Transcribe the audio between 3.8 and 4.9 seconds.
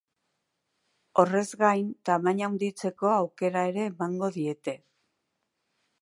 emango diete.